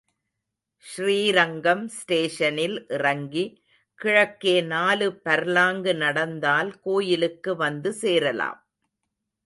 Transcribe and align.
ஸ்ரீரங்கம் 0.85 1.87
ஸ்டேஷனில் 1.87 2.87
இறங்கி, 2.87 3.63
கிழக்கே 3.99 4.61
நாலு 4.61 5.21
பர்லாங்கு 5.25 5.95
நடந்தால் 5.95 6.79
கோயிலுக்கு 6.79 7.53
வந்துசேரலாம். 7.55 8.59